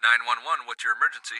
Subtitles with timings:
[0.00, 1.34] 911, what's your emergency?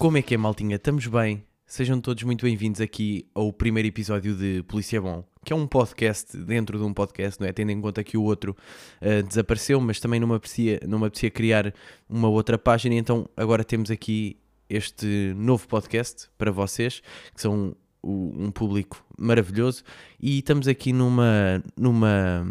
[0.00, 0.76] Como é que é, maltinha?
[0.76, 1.44] Estamos bem?
[1.66, 6.34] Sejam todos muito bem-vindos aqui ao primeiro episódio de Polícia Bom, que é um podcast
[6.38, 7.52] dentro de um podcast, não é?
[7.52, 8.56] Tendo em conta que o outro
[8.98, 11.74] ah, desapareceu, mas também não me, aprecia, não me aprecia criar
[12.08, 14.38] uma outra página, então agora temos aqui
[14.70, 17.02] este novo podcast para vocês,
[17.34, 19.84] que são um público maravilhoso,
[20.18, 21.62] e estamos aqui numa.
[21.76, 22.46] numa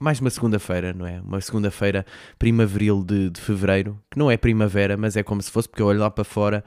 [0.00, 1.20] mais uma segunda-feira, não é?
[1.20, 2.06] Uma segunda-feira
[2.38, 5.86] primaveril de, de fevereiro, que não é primavera, mas é como se fosse, porque eu
[5.86, 6.64] olho lá para fora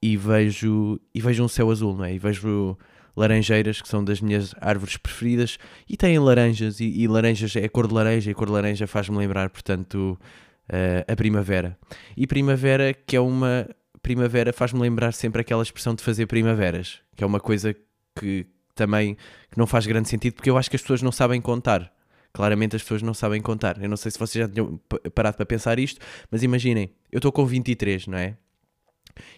[0.00, 2.14] e vejo, e vejo um céu azul, não é?
[2.14, 2.78] E vejo
[3.16, 7.88] laranjeiras, que são das minhas árvores preferidas, e têm laranjas, e, e laranjas é cor
[7.88, 10.16] de laranja, e cor de laranja faz-me lembrar, portanto,
[10.68, 11.76] eh, a primavera.
[12.16, 13.68] E primavera, que é uma.
[14.00, 17.74] Primavera faz-me lembrar sempre aquela expressão de fazer primaveras, que é uma coisa
[18.18, 19.16] que também
[19.50, 21.92] que não faz grande sentido, porque eu acho que as pessoas não sabem contar.
[22.38, 23.82] Claramente as pessoas não sabem contar.
[23.82, 24.80] Eu não sei se vocês já tinham
[25.12, 26.00] parado para pensar isto,
[26.30, 28.36] mas imaginem, eu estou com 23, não é?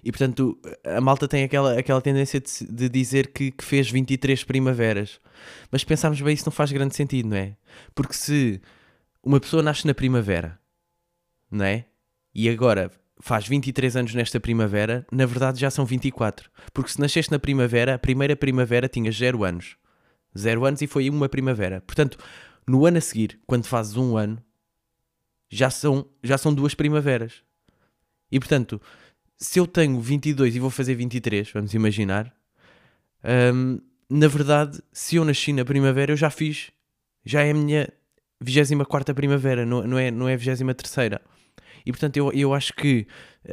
[0.05, 4.45] E portanto, a malta tem aquela, aquela tendência de, de dizer que, que fez 23
[4.45, 5.19] primaveras.
[5.73, 7.56] Mas pensarmos bem, isso não faz grande sentido, não é?
[7.95, 8.61] Porque se
[9.25, 10.61] uma pessoa nasce na primavera,
[11.51, 11.87] não é?
[12.34, 16.51] E agora faz 23 anos nesta primavera, na verdade já são 24.
[16.75, 19.78] Porque se nasceste na primavera, a primeira primavera tinha 0 anos.
[20.37, 21.81] 0 anos e foi uma primavera.
[21.81, 22.19] Portanto,
[22.70, 24.40] no ano a seguir, quando fazes um ano,
[25.48, 27.42] já são, já são duas primaveras.
[28.30, 28.80] E portanto,
[29.36, 32.32] se eu tenho 22 e vou fazer 23, vamos imaginar,
[33.52, 36.70] hum, na verdade, se eu nasci na primavera, eu já fiz.
[37.25, 37.92] Já é a minha
[38.41, 41.19] 24 primavera, não, não, é, não é a 23.
[41.84, 43.06] E portanto, eu, eu acho que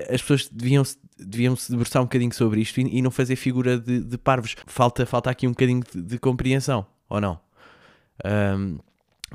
[0.09, 0.83] as pessoas deviam,
[1.17, 4.56] deviam se debruçar um bocadinho sobre isto e, e não fazer figura de, de parvos.
[4.67, 7.39] Falta, falta aqui um bocadinho de, de compreensão, ou não?
[8.23, 8.77] Hum,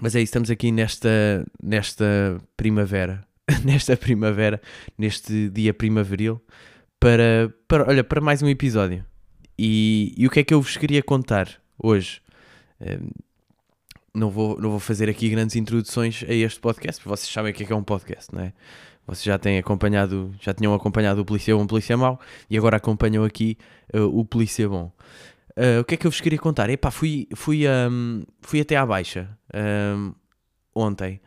[0.00, 3.24] mas é isso, estamos aqui nesta, nesta primavera,
[3.64, 4.60] nesta primavera,
[4.96, 6.40] neste dia primaveril,
[6.98, 9.04] para, para, olha, para mais um episódio.
[9.58, 11.48] E, e o que é que eu vos queria contar
[11.78, 12.20] hoje?
[12.80, 13.10] Hum,
[14.14, 17.54] não vou, não vou fazer aqui grandes introduções a este podcast, porque vocês sabem o
[17.54, 18.52] que é que é um podcast, não é?
[19.06, 23.24] Vocês já têm acompanhado, já tinham acompanhado o Polícia Bom, Polícia Mau e agora acompanham
[23.24, 23.58] aqui
[23.92, 24.92] uh, o Polícia Bom.
[25.56, 26.70] Uh, o que é que eu vos queria contar?
[26.70, 30.14] Epá, fui, fui, um, fui até à Baixa um,
[30.74, 31.20] ontem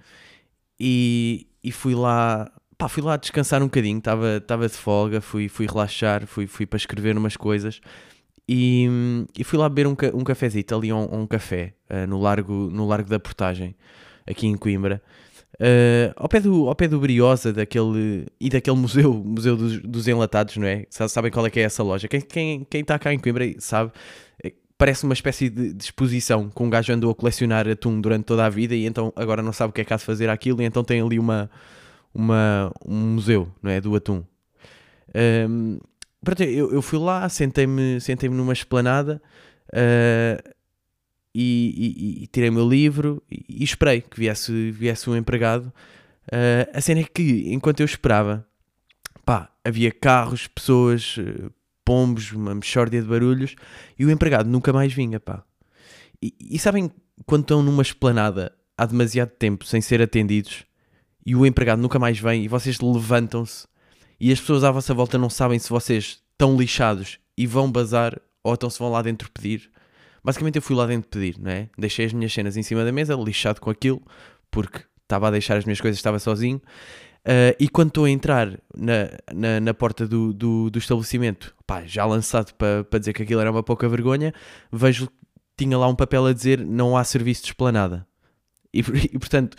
[0.80, 5.68] e, e fui lá pá, fui lá descansar um bocadinho, estava de folga, fui, fui
[5.68, 7.80] relaxar, fui, fui para escrever umas coisas
[8.48, 8.88] e,
[9.38, 12.86] e fui lá beber um, um cafezito ali um, um café uh, no, largo, no
[12.88, 13.76] Largo da Portagem,
[14.26, 15.02] aqui em Coimbra.
[15.60, 20.08] Uh, ao, pé do, ao pé do Briosa daquele, e daquele museu, museu dos, dos
[20.08, 20.86] enlatados, não é?
[20.90, 22.08] Sa- Sabem qual é que é essa loja?
[22.08, 23.92] Quem, quem, quem está cá em Coimbra sabe,
[24.44, 28.26] é, parece uma espécie de, de exposição que um gajo andou a colecionar atum durante
[28.26, 30.30] toda a vida e então agora não sabe o que é que há de fazer
[30.30, 31.50] aquilo e então tem ali uma,
[32.14, 33.80] uma, um museu, não é?
[33.80, 34.24] Do atum.
[35.50, 35.80] Um,
[36.22, 39.22] pronto, eu, eu fui lá, sentei-me sentei numa esplanada
[39.70, 40.55] uh,
[41.38, 45.66] e, e- e tirei o meu livro e, e esperei que viesse, viesse um empregado.
[46.28, 48.48] Uh, a cena é que, enquanto eu esperava,
[49.26, 51.52] pá, havia carros, pessoas, uh,
[51.84, 53.56] pombos, uma mexórdia de barulhos
[54.00, 55.44] e o empregado nunca mais vinha, pá.
[56.22, 56.90] E sabem
[57.26, 60.64] quando estão numa esplanada há demasiado tempo sem ser atendidos
[61.26, 63.68] e o empregado nunca mais vem e vocês levantam-se
[64.20, 68.20] e as pessoas à vossa volta não sabem se vocês estão lixados e vão bazar
[68.44, 69.70] ou então se vão lá dentro pedir.
[70.26, 71.70] Basicamente eu fui lá dentro pedir, não é?
[71.78, 74.02] Deixei as minhas cenas em cima da mesa, lixado com aquilo,
[74.50, 76.60] porque estava a deixar as minhas coisas, estava sozinho.
[77.24, 81.84] Ah, e quando estou a entrar na, na, na porta do, do, do estabelecimento, pá,
[81.86, 84.34] já lançado para para dizer que aquilo era uma pouca vergonha,
[84.72, 85.14] vejo que
[85.58, 88.08] tinha lá um papel a dizer não há serviço de esplanada.
[88.74, 89.58] E, e, portanto,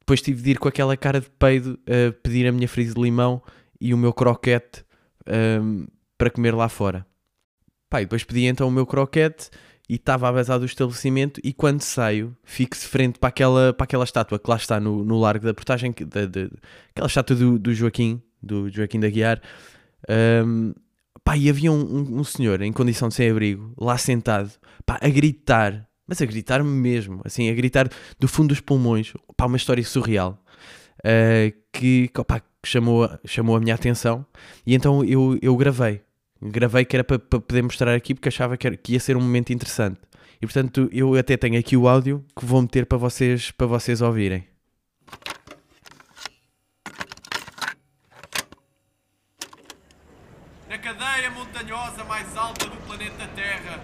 [0.00, 3.00] depois tive de ir com aquela cara de peido a pedir a minha frise de
[3.00, 3.42] limão
[3.80, 4.84] e o meu croquete
[5.26, 5.86] ahm,
[6.16, 7.06] para comer lá fora.
[7.90, 9.50] Pá, e depois pedi então o meu croquete
[9.88, 13.84] e estava a bazar do estabelecimento e quando saio fico de frente para aquela, para
[13.84, 16.48] aquela estátua que lá está no, no largo da portagem, da, da-
[16.90, 19.40] aquela estátua do, do Joaquim, do Joaquim da Guiar.
[20.08, 20.72] Ahm,
[21.24, 24.50] pá, e havia um, um- um senhor em condição de sem-abrigo lá sentado,
[24.84, 27.88] pá, a gritar, mas a gritar mesmo, assim, a gritar
[28.18, 30.42] do fundo dos pulmões, pá, uma história surreal.
[31.04, 34.24] ah, que, opa, chamou, chamou a minha atenção
[34.66, 36.00] e então eu, eu gravei.
[36.40, 39.16] Gravei que era para, para poder mostrar aqui porque achava que, era, que ia ser
[39.16, 40.00] um momento interessante.
[40.40, 44.02] E portanto eu até tenho aqui o áudio que vou meter para vocês, para vocês
[44.02, 44.46] ouvirem.
[50.68, 53.82] Na cadeia montanhosa mais alta do planeta Terra,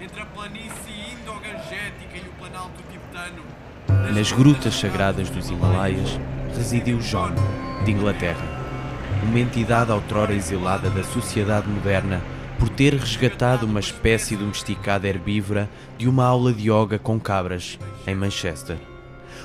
[0.00, 3.44] entre a planície indo-gangética e o planalto tibetano,
[4.12, 6.18] Nas grutas sagradas dos Himalaias
[6.56, 7.30] residiu John,
[7.84, 8.61] de Inglaterra,
[9.22, 12.20] uma entidade outrora exilada da sociedade moderna
[12.58, 18.14] por ter resgatado uma espécie domesticada herbívora de uma aula de yoga com cabras em
[18.14, 18.78] Manchester.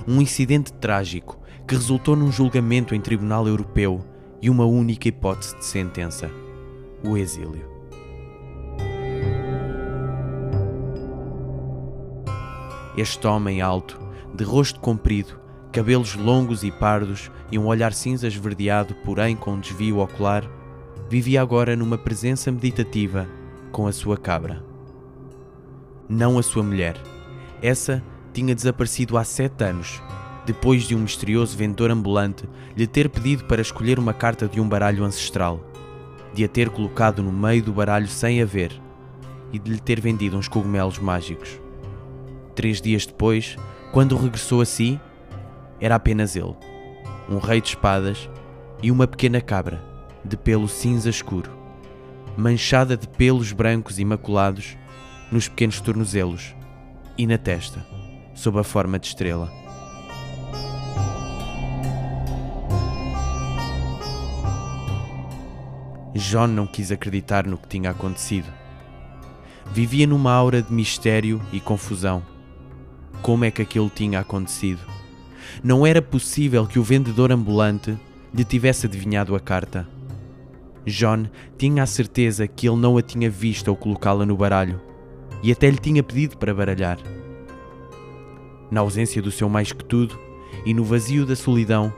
[0.07, 4.03] Um incidente trágico que resultou num julgamento em tribunal europeu
[4.41, 6.29] e uma única hipótese de sentença:
[7.03, 7.65] o exílio.
[12.95, 13.99] Este homem alto,
[14.33, 15.39] de rosto comprido,
[15.71, 20.49] cabelos longos e pardos e um olhar cinza esverdeado, porém com desvio ocular,
[21.09, 23.27] vivia agora numa presença meditativa
[23.71, 24.63] com a sua cabra.
[26.09, 26.95] Não a sua mulher.
[27.61, 28.03] Essa
[28.33, 30.01] tinha desaparecido há sete anos,
[30.45, 34.67] depois de um misterioso vendedor ambulante lhe ter pedido para escolher uma carta de um
[34.67, 35.59] baralho ancestral,
[36.33, 38.71] de a ter colocado no meio do baralho sem a ver
[39.51, 41.59] e de lhe ter vendido uns cogumelos mágicos.
[42.55, 43.57] Três dias depois,
[43.91, 44.99] quando regressou a si,
[45.79, 46.55] era apenas ele,
[47.29, 48.29] um rei de espadas
[48.81, 49.81] e uma pequena cabra,
[50.23, 51.51] de pelo cinza escuro,
[52.35, 54.77] manchada de pelos brancos imaculados
[55.31, 56.55] nos pequenos tornozelos
[57.17, 57.85] e na testa,
[58.33, 59.51] sob a forma de estrela.
[66.17, 68.51] John não quis acreditar no que tinha acontecido.
[69.71, 72.23] Vivia numa aura de mistério e confusão.
[73.21, 74.96] Como é que aquilo tinha acontecido?
[75.63, 77.97] Não era possível que o vendedor ambulante
[78.33, 79.87] lhe tivesse adivinhado a carta.
[80.85, 81.27] John
[81.57, 84.79] tinha a certeza que ele não a tinha visto ao colocá-la no baralho
[85.43, 86.97] e até lhe tinha pedido para baralhar.
[88.71, 90.17] Na ausência do seu mais que tudo
[90.65, 91.93] e no vazio da solidão,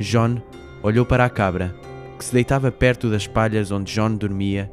[0.00, 0.40] John
[0.82, 1.74] olhou para a cabra,
[2.18, 4.70] que se deitava perto das palhas onde John dormia,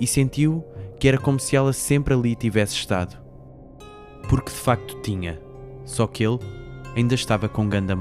[0.00, 0.64] e sentiu
[0.98, 3.16] que era como se ela sempre ali tivesse estado.
[4.28, 5.40] Porque de facto tinha,
[5.84, 6.38] só que ele
[6.96, 7.96] ainda estava com ganda.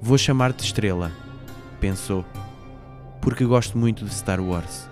[0.00, 1.12] Vou chamar-te Estrela,
[1.80, 2.24] pensou,
[3.20, 4.91] porque gosto muito de Star Wars.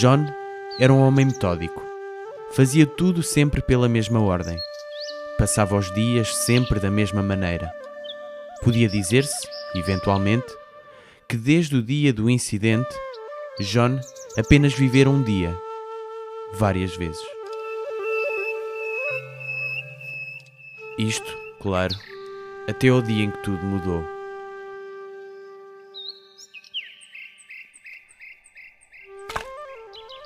[0.00, 0.26] John
[0.80, 1.80] era um homem metódico.
[2.50, 4.58] Fazia tudo sempre pela mesma ordem.
[5.38, 7.72] Passava os dias sempre da mesma maneira.
[8.60, 9.46] Podia dizer-se,
[9.76, 10.52] eventualmente,
[11.28, 12.92] que desde o dia do incidente,
[13.60, 14.00] John
[14.36, 15.56] apenas vivera um dia,
[16.54, 17.22] várias vezes.
[20.98, 21.94] Isto, claro,
[22.68, 24.04] até ao dia em que tudo mudou.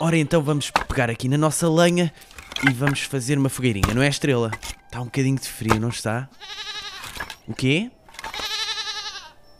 [0.00, 2.12] Ora então vamos pegar aqui na nossa lenha
[2.68, 4.50] e vamos fazer uma fogueirinha, não é estrela?
[4.84, 6.28] Está um bocadinho de frio, não está?
[7.48, 7.90] O quê?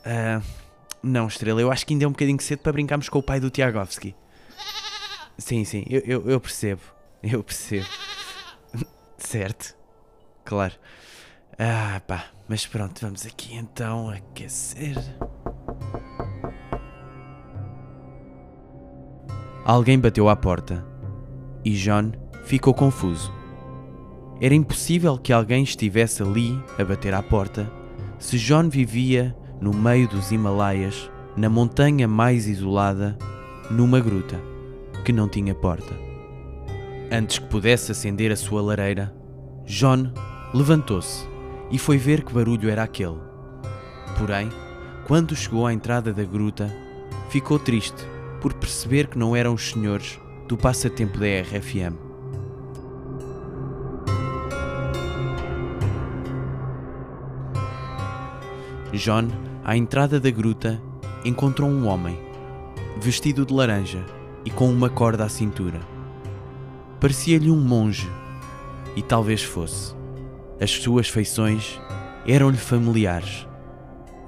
[0.04, 0.40] Ah,
[1.02, 3.40] não, estrela, eu acho que ainda é um bocadinho cedo para brincarmos com o pai
[3.40, 4.14] do Tiagovski.
[5.36, 6.82] Sim, sim, eu, eu, eu percebo.
[7.20, 7.86] Eu percebo.
[9.18, 9.74] certo.
[10.44, 10.74] Claro.
[11.58, 12.26] Ah, pá.
[12.48, 14.96] Mas pronto, vamos aqui então aquecer.
[19.68, 20.82] Alguém bateu à porta
[21.62, 22.12] e John
[22.46, 23.30] ficou confuso.
[24.40, 27.70] Era impossível que alguém estivesse ali a bater à porta
[28.18, 33.18] se John vivia no meio dos Himalaias, na montanha mais isolada,
[33.70, 34.40] numa gruta
[35.04, 35.94] que não tinha porta.
[37.12, 39.14] Antes que pudesse acender a sua lareira,
[39.66, 40.14] John
[40.54, 41.28] levantou-se
[41.70, 43.18] e foi ver que barulho era aquele.
[44.16, 44.48] Porém,
[45.06, 46.74] quando chegou à entrada da gruta,
[47.28, 51.96] ficou triste por perceber que não eram os senhores do passatempo da RFM.
[58.92, 59.28] John,
[59.64, 60.80] à entrada da gruta,
[61.24, 62.18] encontrou um homem,
[63.00, 64.04] vestido de laranja
[64.44, 65.80] e com uma corda à cintura.
[66.98, 68.10] Parecia-lhe um monge,
[68.96, 69.94] e talvez fosse.
[70.60, 71.80] As suas feições
[72.26, 73.46] eram-lhe familiares.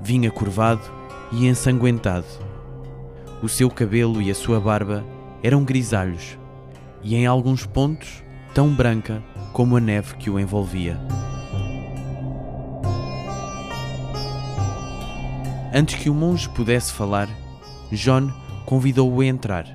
[0.01, 0.83] Vinha curvado
[1.33, 2.50] e ensanguentado
[3.43, 5.05] o seu cabelo e a sua barba
[5.43, 6.39] eram grisalhos,
[7.03, 8.23] e em alguns pontos
[8.55, 10.99] tão branca como a neve que o envolvia.
[15.73, 17.29] Antes que o monge pudesse falar,
[17.93, 18.31] John
[18.67, 19.67] convidou-o a entrar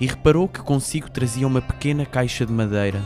[0.00, 3.02] e reparou que consigo trazia uma pequena caixa de madeira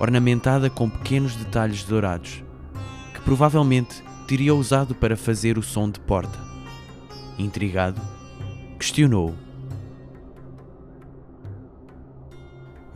[0.00, 2.42] ornamentada com pequenos detalhes dourados,
[3.12, 6.38] que provavelmente teria usado para fazer o som de porta.
[7.38, 8.00] Intrigado,
[8.80, 9.36] questionou-o.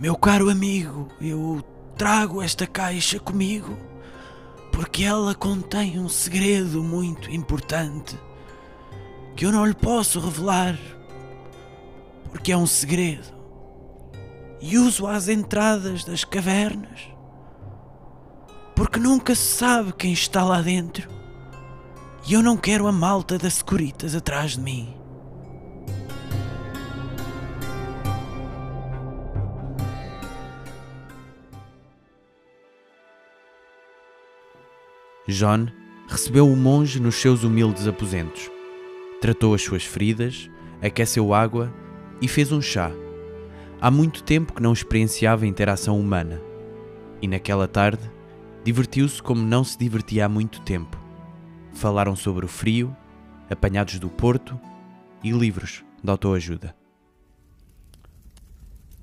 [0.01, 1.63] Meu caro amigo, eu
[1.95, 3.77] trago esta caixa comigo
[4.73, 8.19] porque ela contém um segredo muito importante
[9.37, 10.77] que eu não lhe posso revelar
[12.31, 13.33] porque é um segredo
[14.61, 17.09] e uso às entradas das cavernas
[18.75, 21.09] porque nunca se sabe quem está lá dentro
[22.27, 25.04] e eu não quero a malta das securitas atrás de mim.
[35.27, 35.69] John
[36.07, 38.51] recebeu o monge nos seus humildes aposentos.
[39.23, 40.51] Tratou as suas feridas,
[40.83, 41.73] aqueceu água
[42.21, 42.91] e fez um chá.
[43.81, 46.43] Há muito tempo que não experienciava interação humana.
[47.23, 48.03] E naquela tarde,
[48.63, 50.99] divertiu-se como não se divertia há muito tempo.
[51.73, 52.95] Falaram sobre o frio,
[53.49, 54.61] apanhados do porto
[55.23, 56.77] e livros de autoajuda.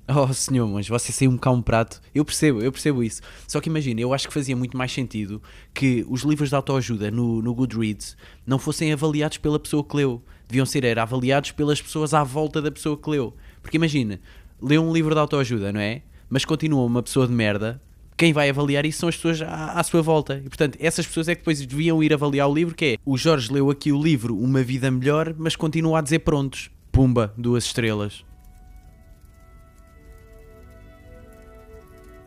[0.14, 2.00] Oh, senhor, mas você saiu-me cá um prato.
[2.14, 3.22] Eu percebo, eu percebo isso.
[3.46, 5.40] Só que imagina, eu acho que fazia muito mais sentido
[5.72, 8.16] que os livros de autoajuda no, no Goodreads
[8.46, 10.22] não fossem avaliados pela pessoa que leu.
[10.48, 13.34] Deviam ser era, avaliados pelas pessoas à volta da pessoa que leu.
[13.62, 14.20] Porque imagina,
[14.60, 16.02] leu um livro de autoajuda, não é?
[16.28, 17.80] Mas continua uma pessoa de merda.
[18.16, 20.42] Quem vai avaliar isso são as pessoas à, à sua volta.
[20.44, 23.16] E portanto, essas pessoas é que depois deviam ir avaliar o livro, que é o
[23.16, 26.70] Jorge leu aqui o livro Uma Vida Melhor, mas continua a dizer prontos.
[26.90, 28.24] Pumba, duas estrelas.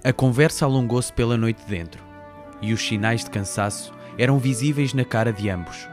[0.06, 2.00] A conversa alongou-se pela noite dentro,
[2.62, 5.90] e os sinais de cansaço eram visíveis na cara de ambos.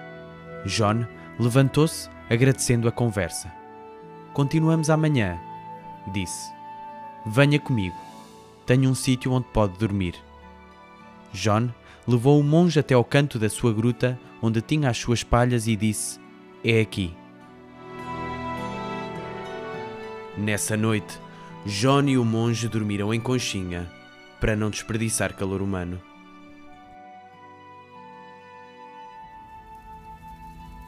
[0.66, 1.06] John
[1.38, 3.50] levantou-se, agradecendo a conversa.
[4.34, 5.40] Continuamos amanhã,
[6.12, 6.52] disse.
[7.24, 7.96] Venha comigo.
[8.66, 10.14] Tenho um sítio onde pode dormir.
[11.32, 11.70] John
[12.06, 15.74] levou o monge até ao canto da sua gruta, onde tinha as suas palhas, e
[15.74, 16.20] disse:
[16.62, 17.16] É aqui.
[20.36, 21.18] Nessa noite,
[21.64, 24.01] John e o monge dormiram em conchinha
[24.42, 26.02] para não desperdiçar calor humano.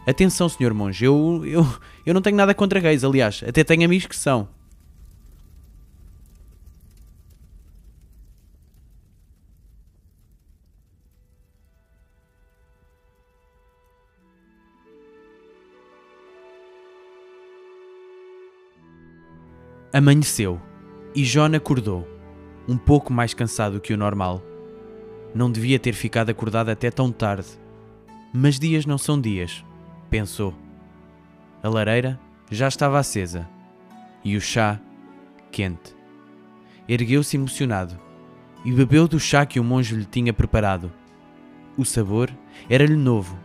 [0.04, 1.64] Atenção, senhor monge, eu, eu,
[2.04, 4.48] eu não tenho nada contra gays, aliás, até tenho amigos que são.
[19.92, 20.60] Amanheceu
[21.14, 22.13] e John acordou,
[22.68, 24.42] um pouco mais cansado que o normal.
[25.34, 27.48] Não devia ter ficado acordado até tão tarde.
[28.32, 29.64] Mas dias não são dias,
[30.10, 30.54] pensou.
[31.62, 32.18] A lareira
[32.50, 33.48] já estava acesa
[34.24, 34.80] e o chá
[35.50, 35.94] quente.
[36.88, 37.98] Ergueu-se emocionado
[38.64, 40.92] e bebeu do chá que o monge lhe tinha preparado.
[41.76, 42.30] O sabor
[42.68, 43.38] era-lhe novo,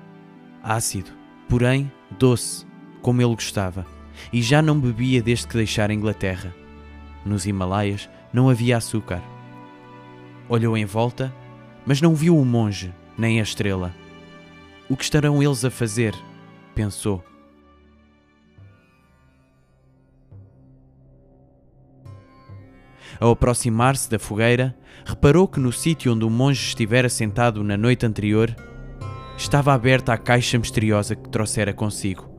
[0.64, 1.12] ácido,
[1.48, 2.66] porém doce,
[3.02, 3.86] como ele gostava
[4.32, 6.54] e já não bebia desde que deixara a Inglaterra.
[7.26, 9.21] Nos Himalaias não havia açúcar.
[10.48, 11.33] Olhou em volta,
[11.86, 13.93] mas não viu o monge nem a estrela.
[14.89, 16.15] O que estarão eles a fazer?
[16.74, 17.24] pensou.
[23.19, 24.74] Ao aproximar-se da fogueira,
[25.05, 28.55] reparou que no sítio onde o monge estivera sentado na noite anterior,
[29.38, 32.29] estava aberta a caixa misteriosa que trouxera consigo.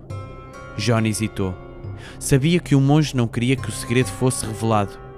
[0.78, 1.54] John hesitou.
[2.18, 5.09] Sabia que o monge não queria que o segredo fosse revelado.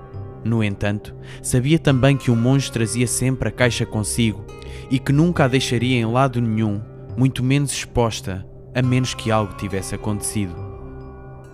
[0.44, 4.44] No entanto, sabia também que o monge trazia sempre a caixa consigo
[4.90, 6.80] e que nunca a deixaria em lado nenhum,
[7.16, 10.54] muito menos exposta, a menos que algo tivesse acontecido.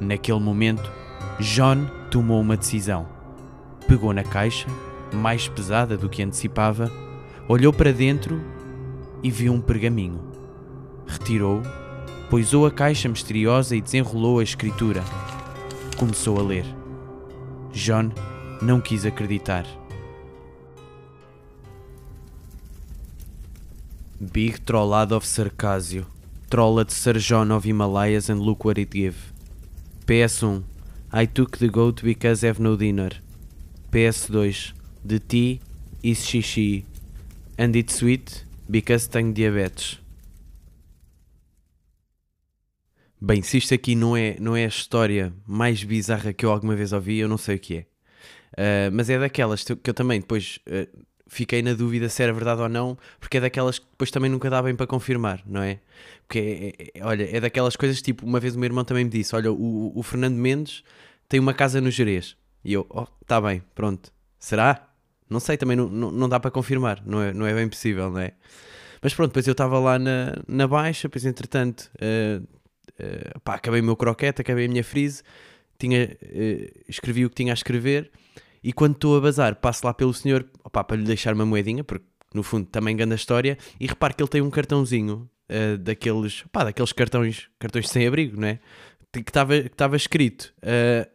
[0.00, 0.90] Naquele momento,
[1.40, 3.06] John tomou uma decisão.
[3.86, 4.66] Pegou na caixa,
[5.12, 6.90] mais pesada do que antecipava,
[7.48, 8.40] olhou para dentro
[9.22, 10.20] e viu um pergaminho.
[11.06, 11.62] Retirou-o
[12.28, 15.02] poisou a caixa misteriosa e desenrolou a escritura.
[15.96, 16.64] Começou a ler.
[17.72, 18.10] John
[18.60, 19.66] não quis acreditar.
[24.20, 25.26] Big trollad of.
[26.50, 29.32] Trollad Sir John of Himalayas and look what it give.
[30.06, 30.64] PS1.
[31.12, 33.10] I took the goat because have no dinner.
[33.92, 34.72] PS2.
[35.04, 35.60] The tea
[36.02, 36.84] is xixi.
[37.56, 39.98] And it's sweet because tenho diabetes.
[43.20, 46.76] Bem, se isto aqui não é, não é a história mais bizarra que eu alguma
[46.76, 47.86] vez ouvi, eu não sei o que é.
[48.52, 50.88] Uh, mas é daquelas que eu também depois uh,
[51.28, 54.48] fiquei na dúvida se era verdade ou não, porque é daquelas que depois também nunca
[54.50, 55.78] dá bem para confirmar, não é?
[56.26, 59.10] Porque, é, é, olha, é daquelas coisas tipo, uma vez o meu irmão também me
[59.10, 60.82] disse: Olha, o, o Fernando Mendes
[61.28, 62.36] tem uma casa no Jerez.
[62.64, 64.10] E eu, oh, tá bem, pronto.
[64.38, 64.88] Será?
[65.28, 68.10] Não sei, também não, não, não dá para confirmar, não é, não é bem possível,
[68.10, 68.32] não é?
[69.02, 73.80] Mas pronto, depois eu estava lá na, na baixa, depois entretanto, uh, uh, pá, acabei
[73.80, 75.22] o meu croquete, acabei a minha frise,
[75.78, 78.10] tinha, uh, escrevi o que tinha a escrever
[78.62, 81.84] e quando estou a bazar, passo lá pelo senhor opá, para lhe deixar uma moedinha,
[81.84, 82.04] porque
[82.34, 86.44] no fundo também ganha a história, e repare que ele tem um cartãozinho uh, daqueles,
[86.44, 88.60] opá, daqueles cartões, cartões sem abrigo, não é?
[89.12, 91.08] Que estava escrito uh,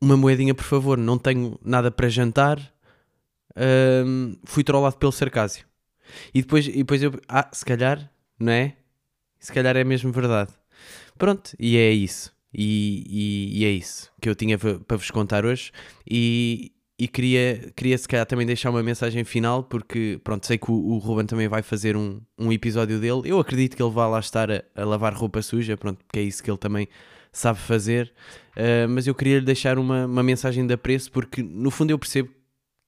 [0.00, 2.58] uma moedinha, por favor, não tenho nada para jantar,
[3.50, 5.66] uh, fui trollado pelo sarcásio.
[6.32, 8.76] E depois, e depois eu, ah, se calhar, não é?
[9.38, 10.52] Se calhar é mesmo verdade.
[11.18, 12.32] Pronto, e é isso.
[12.52, 15.70] E, e, e, é isso que eu tinha para vos contar hoje.
[16.08, 20.70] E, e queria, queria se calhar também deixar uma mensagem final, porque pronto, sei que
[20.70, 23.22] o, o Ruben também vai fazer um, um episódio dele.
[23.24, 26.22] Eu acredito que ele vai lá estar a, a lavar roupa suja, pronto, porque é
[26.22, 26.88] isso que ele também
[27.30, 28.12] sabe fazer.
[28.56, 31.98] Uh, mas eu queria lhe deixar uma, uma mensagem de apreço, porque no fundo eu
[31.98, 32.30] percebo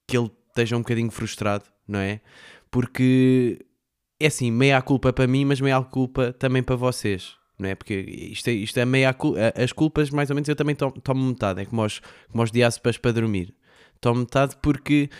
[0.08, 2.20] que ele esteja um bocadinho frustrado, não é?
[2.70, 3.64] Porque
[4.18, 7.74] é assim, meia culpa para mim, mas meia culpa também para vocês não é?
[7.74, 9.14] Porque isto é, isto é meia
[9.54, 12.00] as culpas, mais ou menos, eu também tomo, metade, é como os,
[12.30, 13.54] como os diáspas para dormir.
[14.00, 15.10] Tomo metade porque,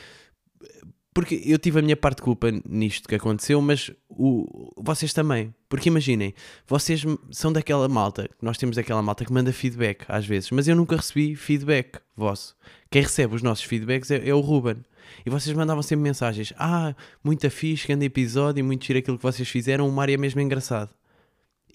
[1.12, 5.54] porque eu tive a minha parte de culpa nisto que aconteceu, mas o, vocês também.
[5.68, 6.35] Porque imaginem,
[6.66, 10.75] vocês são daquela malta, nós temos aquela malta que manda feedback às vezes, mas eu
[10.75, 12.56] nunca recebi feedback vosso.
[12.90, 14.78] Quem recebe os nossos feedbacks é, é o Ruben.
[15.26, 19.49] E vocês mandavam sempre mensagens: Ah, muito fixe, grande episódio, muito giro aquilo que vocês
[19.49, 20.90] fizeram, o Mário é mesmo engraçado.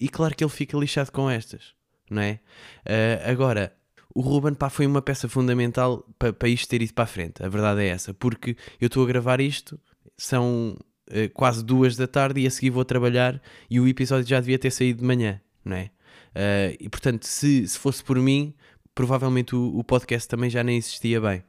[0.00, 1.74] E claro que ele fica lixado com estas,
[2.10, 2.40] não é?
[2.84, 3.72] Uh, agora,
[4.14, 7.42] o Ruben pá, foi uma peça fundamental para, para isto ter ido para a frente.
[7.44, 9.78] A verdade é essa, porque eu estou a gravar isto,
[10.16, 10.76] são
[11.10, 14.58] uh, quase duas da tarde e a seguir vou trabalhar e o episódio já devia
[14.58, 15.90] ter saído de manhã, não é?
[16.34, 18.54] Uh, e portanto, se, se fosse por mim,
[18.94, 21.40] provavelmente o, o podcast também já nem existia bem.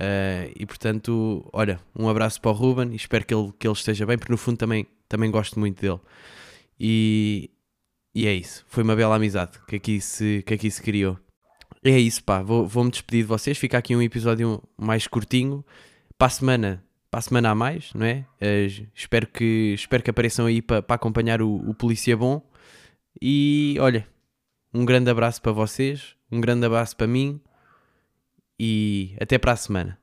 [0.00, 3.74] Uh, e portanto, olha, um abraço para o Ruben e espero que ele, que ele
[3.74, 6.00] esteja bem, porque no fundo também, também gosto muito dele.
[6.78, 7.50] E,
[8.14, 8.64] e é isso.
[8.68, 11.18] Foi uma bela amizade que aqui se, que aqui se criou.
[11.82, 12.42] É isso, pá.
[12.42, 13.56] Vou-me vou despedir de vocês.
[13.56, 15.64] Fica aqui um episódio mais curtinho.
[16.18, 18.26] Para a semana, para a semana a mais, não é?
[18.40, 22.42] Uh, espero, que, espero que apareçam aí para, para acompanhar o, o Polícia Bom.
[23.20, 24.06] E olha,
[24.74, 26.14] um grande abraço para vocês.
[26.30, 27.40] Um grande abraço para mim.
[28.58, 29.99] E até para a semana.